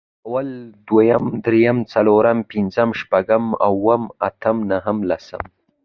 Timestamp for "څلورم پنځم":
1.93-2.89